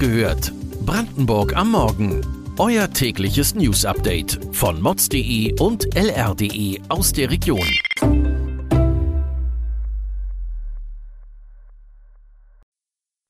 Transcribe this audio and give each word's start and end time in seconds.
gehört. 0.00 0.52
Brandenburg 0.84 1.54
am 1.54 1.72
Morgen. 1.72 2.26
Euer 2.58 2.90
tägliches 2.90 3.54
News-Update 3.54 4.40
von 4.52 4.80
mods.de 4.80 5.60
und 5.60 5.94
lr.de 5.94 6.80
aus 6.88 7.12
der 7.12 7.30
Region. 7.30 7.68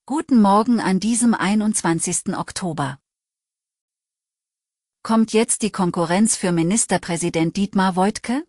Guten 0.07 0.41
Morgen 0.41 0.81
an 0.81 1.01
diesem 1.01 1.35
21. 1.35 2.37
Oktober. 2.37 2.99
Kommt 5.03 5.33
jetzt 5.33 5.63
die 5.63 5.73
Konkurrenz 5.73 6.37
für 6.37 6.53
Ministerpräsident 6.53 7.57
Dietmar 7.57 7.97
Woidke? 7.97 8.45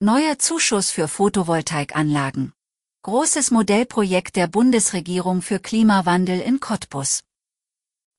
Neuer 0.00 0.38
Zuschuss 0.38 0.90
für 0.90 1.06
Photovoltaikanlagen. 1.06 2.54
Großes 3.04 3.50
Modellprojekt 3.50 4.36
der 4.36 4.46
Bundesregierung 4.46 5.42
für 5.42 5.58
Klimawandel 5.58 6.38
in 6.38 6.60
Cottbus. 6.60 7.24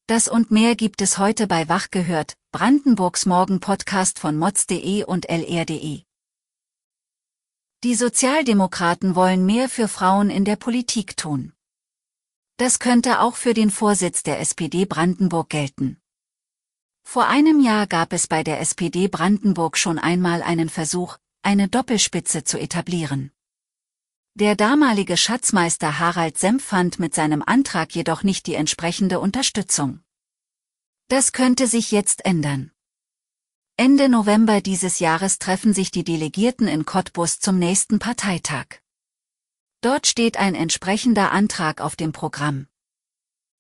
Das 0.08 0.28
und 0.28 0.52
mehr 0.52 0.76
gibt 0.76 1.02
es 1.02 1.18
heute 1.18 1.48
bei 1.48 1.70
Wach 1.70 1.90
gehört, 1.90 2.34
Brandenburgs 2.52 3.26
Morgen-Podcast 3.26 4.20
von 4.20 4.38
mods.de 4.38 5.06
und 5.06 5.30
lr.de. 5.30 6.02
Die 7.86 7.96
Sozialdemokraten 7.96 9.16
wollen 9.16 9.46
mehr 9.46 9.70
für 9.70 9.88
Frauen 9.88 10.30
in 10.30 10.44
der 10.44 10.58
Politik 10.58 11.16
tun. 11.16 11.54
Das 12.58 12.80
könnte 12.80 13.22
auch 13.22 13.38
für 13.38 13.54
den 13.54 13.72
Vorsitz 13.72 14.22
der 14.22 14.42
SPD 14.42 14.84
Brandenburg 14.84 15.48
gelten. 15.50 16.02
Vor 17.04 17.28
einem 17.28 17.62
Jahr 17.62 17.88
gab 17.88 18.12
es 18.12 18.28
bei 18.28 18.44
der 18.44 18.60
SPD 18.60 19.08
Brandenburg 19.08 19.78
schon 19.78 19.98
einmal 19.98 20.44
einen 20.44 20.68
Versuch, 20.68 21.20
eine 21.42 21.70
Doppelspitze 21.70 22.44
zu 22.44 22.60
etablieren. 22.60 23.33
Der 24.36 24.56
damalige 24.56 25.16
Schatzmeister 25.16 26.00
Harald 26.00 26.40
Senf 26.40 26.64
fand 26.64 26.98
mit 26.98 27.14
seinem 27.14 27.44
Antrag 27.46 27.94
jedoch 27.94 28.24
nicht 28.24 28.48
die 28.48 28.56
entsprechende 28.56 29.20
Unterstützung. 29.20 30.00
Das 31.08 31.34
könnte 31.34 31.68
sich 31.68 31.92
jetzt 31.92 32.26
ändern. 32.26 32.72
Ende 33.78 34.10
November 34.10 34.60
dieses 34.60 34.98
Jahres 34.98 35.38
treffen 35.38 35.76
sich 35.76 35.92
die 35.92 36.04
Delegierten 36.04 36.68
in 36.68 36.84
Cottbus 36.84 37.42
zum 37.42 37.60
nächsten 37.60 38.00
Parteitag. 38.00 38.80
Dort 39.82 40.08
steht 40.08 40.38
ein 40.38 40.56
entsprechender 40.56 41.32
Antrag 41.32 41.80
auf 41.80 41.96
dem 41.96 42.12
Programm. 42.12 42.66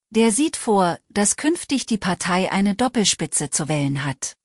Der 0.09 0.31
sieht 0.31 0.57
vor, 0.57 0.97
dass 1.09 1.35
künftig 1.35 1.85
die 1.85 1.99
Partei 1.99 2.51
eine 2.51 2.73
Doppelspitze 2.73 3.51
zu 3.51 3.67
wählen 3.67 4.03
hat. 4.05 4.37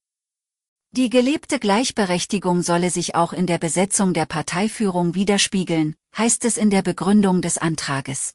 Die 0.92 1.10
gelebte 1.10 1.58
Gleichberechtigung 1.58 2.62
solle 2.62 2.90
sich 2.90 3.14
auch 3.14 3.34
in 3.34 3.46
der 3.46 3.58
Besetzung 3.58 4.14
der 4.14 4.24
Parteiführung 4.24 5.14
widerspiegeln, 5.14 5.94
heißt 6.16 6.46
es 6.46 6.56
in 6.56 6.70
der 6.70 6.80
Begründung 6.80 7.42
des 7.42 7.58
Antrages. 7.58 8.34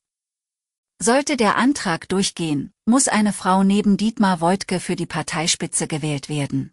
Sollte 1.02 1.36
der 1.36 1.58
Antrag 1.58 2.08
durchgehen, 2.10 2.72
muss 2.86 3.08
eine 3.08 3.34
Frau 3.34 3.64
neben 3.64 3.98
Dietmar 3.98 4.40
Woidke 4.40 4.80
für 4.80 4.96
die 4.96 5.08
Parteispitze 5.08 5.88
gewählt 5.88 6.30
werden. 6.30 6.72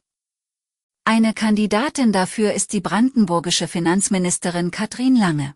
Eine 1.05 1.33
Kandidatin 1.33 2.12
dafür 2.12 2.53
ist 2.53 2.75
die 2.75 2.81
brandenburgische 2.81 3.67
Finanzministerin 3.67 4.70
Katrin 4.70 5.17
Lange. 5.17 5.55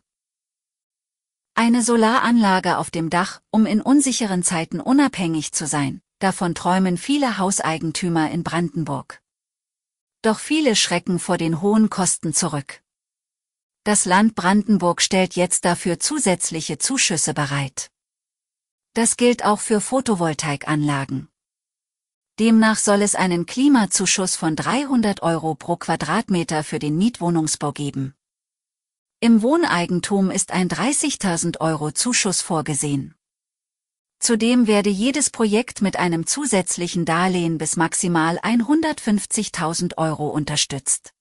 Eine 1.55 1.83
Solaranlage 1.83 2.79
auf 2.79 2.91
dem 2.91 3.11
Dach, 3.11 3.43
um 3.51 3.67
in 3.67 3.83
unsicheren 3.83 4.43
Zeiten 4.43 4.81
unabhängig 4.81 5.53
zu 5.53 5.67
sein, 5.67 6.01
davon 6.19 6.55
träumen 6.55 6.97
viele 6.97 7.37
Hauseigentümer 7.39 8.31
in 8.31 8.43
Brandenburg. 8.43 9.21
Doch 10.25 10.39
viele 10.39 10.75
schrecken 10.75 11.19
vor 11.19 11.37
den 11.37 11.61
hohen 11.61 11.91
Kosten 11.91 12.33
zurück. 12.33 12.83
Das 13.85 14.07
Land 14.07 14.35
Brandenburg 14.35 15.03
stellt 15.03 15.37
jetzt 15.37 15.67
dafür 15.67 16.01
zusätzliche 16.01 16.79
Zuschüsse 16.79 17.35
bereit. 17.35 17.91
Das 18.95 19.19
gilt 19.19 19.45
auch 19.45 19.61
für 19.61 19.83
Photovoltaikanlagen. 19.83 21.29
Demnach 22.39 22.79
soll 22.79 23.03
es 23.03 23.15
einen 23.15 23.45
Klimazuschuss 23.45 24.35
von 24.35 24.57
300 24.57 25.23
Euro 25.23 25.55
pro 25.57 25.77
Quadratmeter 25.77 26.65
für 26.65 26.79
den 26.79 26.97
Mietwohnungsbau 26.97 27.73
geben. 27.73 28.15
Im 29.21 29.43
Wohneigentum 29.43 30.31
ist 30.31 30.53
ein 30.53 30.71
30.000 30.71 31.61
Euro 31.61 31.93
Zuschuss 31.93 32.41
vorgesehen. 32.41 33.15
Zudem 34.25 34.67
werde 34.67 34.89
jedes 34.89 35.29
Projekt 35.29 35.83
mit 35.83 35.99
einem 35.99 36.27
zusätzlichen 36.27 37.05
Darlehen 37.05 37.59
bis 37.59 37.77
maximal 37.77 38.39
150.000 38.39 39.99
Euro 39.99 40.29
unterstützt. 40.29 41.13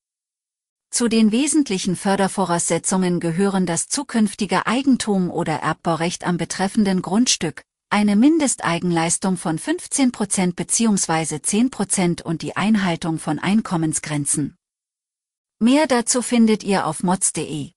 Zu 0.90 1.09
den 1.09 1.34
wesentlichen 1.34 1.97
Fördervoraussetzungen 1.97 3.19
gehören 3.19 3.66
das 3.66 3.90
zukünftige 3.90 4.68
Eigentum 4.68 5.31
oder 5.31 5.56
Erbbaurecht 5.56 6.25
am 6.25 6.38
betreffenden 6.38 7.02
Grundstück, 7.02 7.64
eine 7.90 8.16
Mindesteigenleistung 8.16 9.35
von 9.35 9.59
15% 9.59 10.56
bzw. 10.56 11.35
10% 11.40 12.22
und 12.22 12.41
die 12.41 12.56
Einhaltung 12.56 13.20
von 13.20 13.38
Einkommensgrenzen. 13.38 14.56
Mehr 15.59 15.88
dazu 15.88 16.22
findet 16.22 16.64
ihr 16.64 16.88
auf 16.88 17.03
mods.de. 17.03 17.72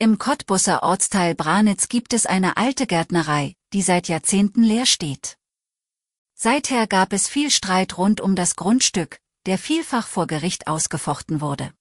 Im 0.00 0.18
Cottbusser 0.18 0.82
Ortsteil 0.82 1.36
Branitz 1.36 1.88
gibt 1.88 2.12
es 2.12 2.26
eine 2.26 2.56
alte 2.56 2.86
Gärtnerei, 2.88 3.54
die 3.72 3.82
seit 3.82 4.08
Jahrzehnten 4.08 4.62
leer 4.62 4.86
steht. 4.86 5.36
Seither 6.34 6.86
gab 6.86 7.12
es 7.12 7.28
viel 7.28 7.50
Streit 7.50 7.98
rund 7.98 8.20
um 8.20 8.34
das 8.36 8.56
Grundstück, 8.56 9.20
der 9.46 9.58
vielfach 9.58 10.06
vor 10.06 10.26
Gericht 10.26 10.66
ausgefochten 10.66 11.40
wurde. 11.40 11.72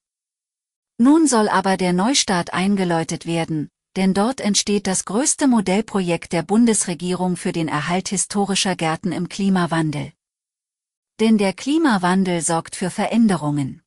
Nun 0.98 1.28
soll 1.28 1.48
aber 1.48 1.78
der 1.78 1.94
Neustart 1.94 2.54
eingeläutet 2.54 3.26
werden, 3.28 3.70
denn 3.96 4.14
dort 4.14 4.42
entsteht 4.42 4.88
das 4.88 5.06
größte 5.06 5.48
Modellprojekt 5.48 6.34
der 6.34 6.44
Bundesregierung 6.44 7.36
für 7.38 7.52
den 7.52 7.68
Erhalt 7.68 8.10
historischer 8.10 8.76
Gärten 8.76 9.12
im 9.12 9.30
Klimawandel. 9.30 10.12
Denn 11.20 11.38
der 11.38 11.54
Klimawandel 11.54 12.42
sorgt 12.42 12.76
für 12.76 12.90
Veränderungen. 12.90 13.82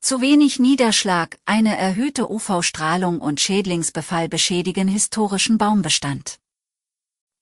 Zu 0.00 0.20
wenig 0.20 0.58
Niederschlag, 0.58 1.38
eine 1.44 1.76
erhöhte 1.76 2.30
UV-Strahlung 2.30 3.20
und 3.20 3.40
Schädlingsbefall 3.40 4.28
beschädigen 4.28 4.88
historischen 4.88 5.58
Baumbestand. 5.58 6.38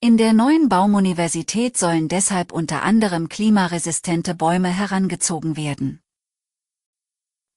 In 0.07 0.17
der 0.17 0.33
neuen 0.33 0.69
Baumuniversität 0.69 1.77
sollen 1.77 2.07
deshalb 2.07 2.53
unter 2.53 2.85
anderem 2.85 3.29
klimaresistente 3.29 4.37
Bäume 4.37 4.69
herangezogen 4.69 5.57
werden. 5.57 6.01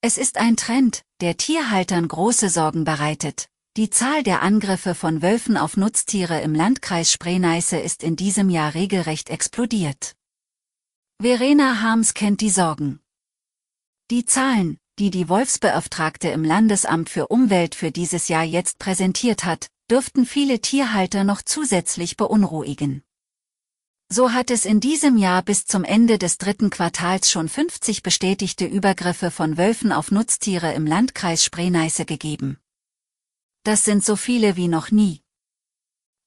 Es 0.01 0.17
ist 0.17 0.37
ein 0.37 0.57
Trend, 0.57 1.03
der 1.21 1.37
Tierhaltern 1.37 2.07
große 2.07 2.49
Sorgen 2.49 2.85
bereitet. 2.85 3.49
Die 3.77 3.91
Zahl 3.91 4.23
der 4.23 4.41
Angriffe 4.41 4.95
von 4.95 5.21
Wölfen 5.21 5.57
auf 5.57 5.77
Nutztiere 5.77 6.41
im 6.41 6.55
Landkreis 6.55 7.11
Spree-Neiße 7.11 7.77
ist 7.77 8.01
in 8.01 8.15
diesem 8.15 8.49
Jahr 8.49 8.73
regelrecht 8.73 9.29
explodiert. 9.29 10.15
Verena 11.21 11.83
Harms 11.83 12.15
kennt 12.15 12.41
die 12.41 12.49
Sorgen. 12.49 12.99
Die 14.09 14.25
Zahlen, 14.25 14.79
die 14.97 15.11
die 15.11 15.29
Wolfsbeauftragte 15.29 16.29
im 16.29 16.43
Landesamt 16.43 17.11
für 17.11 17.27
Umwelt 17.27 17.75
für 17.75 17.91
dieses 17.91 18.27
Jahr 18.27 18.43
jetzt 18.43 18.79
präsentiert 18.79 19.45
hat, 19.45 19.69
dürften 19.89 20.25
viele 20.25 20.61
Tierhalter 20.61 21.23
noch 21.23 21.41
zusätzlich 21.41 22.17
beunruhigen. 22.17 23.03
So 24.11 24.33
hat 24.33 24.49
es 24.49 24.65
in 24.65 24.79
diesem 24.79 25.17
Jahr 25.17 25.43
bis 25.43 25.65
zum 25.65 25.83
Ende 25.83 26.17
des 26.17 26.39
dritten 26.39 26.71
Quartals 26.71 27.29
schon 27.29 27.47
50 27.47 28.01
bestätigte 28.01 28.65
Übergriffe 28.65 29.29
von 29.29 29.57
Wölfen 29.57 29.91
auf 29.91 30.09
Nutztiere 30.09 30.73
im 30.73 30.87
Landkreis 30.87 31.43
Spree-Neiße 31.43 32.05
gegeben. 32.05 32.57
Das 33.63 33.83
sind 33.83 34.03
so 34.03 34.15
viele 34.15 34.55
wie 34.55 34.67
noch 34.67 34.89
nie. 34.89 35.21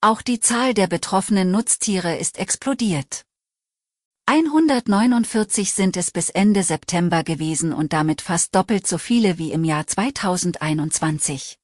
Auch 0.01 0.23
die 0.23 0.39
Zahl 0.39 0.75
der 0.75 0.87
betroffenen 0.87 1.51
Nutztiere 1.51 2.17
ist 2.17 2.39
explodiert. 2.39 3.25
149 4.27 5.73
sind 5.73 5.97
es 5.97 6.13
bis 6.13 6.31
Ende 6.31 6.63
September 6.63 7.25
gewesen 7.25 7.73
und 7.73 7.93
damit 7.93 8.21
fast 8.21 8.55
doppelt 8.55 8.87
so 8.87 8.99
viele 8.99 9.39
wie 9.39 9.51
im 9.51 9.65
Jahr 9.65 9.87
2021. 9.87 11.59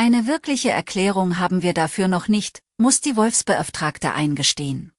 Eine 0.00 0.28
wirkliche 0.28 0.70
Erklärung 0.70 1.40
haben 1.40 1.62
wir 1.62 1.74
dafür 1.74 2.06
noch 2.06 2.28
nicht, 2.28 2.62
muss 2.76 3.00
die 3.00 3.16
Wolfsbeauftragte 3.16 4.12
eingestehen. 4.12 4.92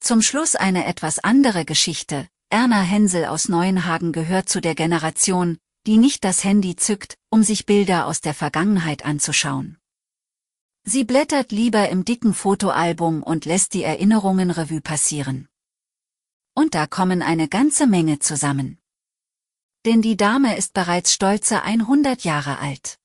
Zum 0.00 0.22
Schluss 0.22 0.56
eine 0.56 0.86
etwas 0.86 1.20
andere 1.20 1.64
Geschichte. 1.64 2.26
Erna 2.50 2.82
Hensel 2.82 3.26
aus 3.26 3.48
Neuenhagen 3.48 4.10
gehört 4.10 4.48
zu 4.48 4.60
der 4.60 4.74
Generation, 4.74 5.58
die 5.86 5.98
nicht 5.98 6.24
das 6.24 6.42
Handy 6.42 6.74
zückt, 6.74 7.16
um 7.30 7.44
sich 7.44 7.64
Bilder 7.64 8.06
aus 8.08 8.20
der 8.20 8.34
Vergangenheit 8.34 9.04
anzuschauen. 9.04 9.78
Sie 10.82 11.04
blättert 11.04 11.52
lieber 11.52 11.88
im 11.90 12.04
dicken 12.04 12.34
Fotoalbum 12.34 13.22
und 13.22 13.44
lässt 13.44 13.72
die 13.74 13.84
Erinnerungen 13.84 14.50
Revue 14.50 14.80
passieren. 14.80 15.46
Und 16.54 16.74
da 16.74 16.88
kommen 16.88 17.22
eine 17.22 17.46
ganze 17.46 17.86
Menge 17.86 18.18
zusammen. 18.18 18.78
Denn 19.84 20.02
die 20.02 20.16
Dame 20.16 20.56
ist 20.56 20.72
bereits 20.74 21.12
stolze 21.12 21.62
100 21.62 22.24
Jahre 22.24 22.58
alt. 22.58 22.98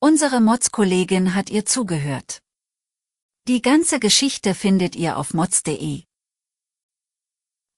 Unsere 0.00 0.40
Mods-Kollegin 0.40 1.34
hat 1.34 1.50
ihr 1.50 1.66
zugehört. 1.66 2.40
Die 3.48 3.60
ganze 3.60 3.98
Geschichte 3.98 4.54
findet 4.54 4.94
ihr 4.94 5.16
auf 5.16 5.34
mods.de. 5.34 6.04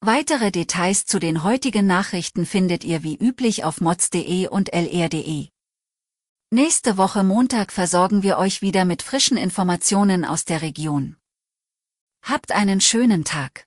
Weitere 0.01 0.51
Details 0.51 1.07
zu 1.07 1.19
den 1.19 1.45
heutigen 1.45 1.87
Nachrichten 1.87 2.45
findet 2.45 2.85
ihr 2.85 3.03
wie 3.03 3.17
üblich 3.17 3.65
auf 3.65 3.81
mods.de 3.81 4.49
und 4.49 4.71
lr.de. 4.71 5.49
Nächste 6.51 6.99
Woche 6.99 7.25
Montag 7.25 7.73
versorgen 7.73 8.23
wir 8.23 8.37
euch 8.37 8.61
wieder 8.61 8.85
mit 8.85 9.01
frischen 9.01 9.39
Informationen 9.39 10.27
aus 10.27 10.45
der 10.45 10.61
Region. 10.61 11.17
Habt 12.23 12.53
einen 12.53 12.83
schönen 12.83 13.25
Tag. 13.25 13.67